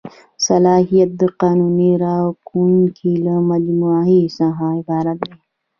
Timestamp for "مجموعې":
3.49-4.21